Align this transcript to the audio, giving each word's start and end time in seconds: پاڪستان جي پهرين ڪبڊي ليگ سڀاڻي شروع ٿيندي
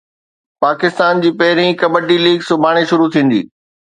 پاڪستان 0.63 1.19
جي 1.25 1.31
پهرين 1.41 1.69
ڪبڊي 1.83 2.17
ليگ 2.25 2.47
سڀاڻي 2.47 2.83
شروع 2.93 3.09
ٿيندي 3.17 3.41